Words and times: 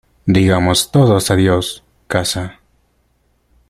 Digamos 0.37 0.89
todos 0.91 1.29
adiós, 1.33 1.83
casa. 2.13 2.43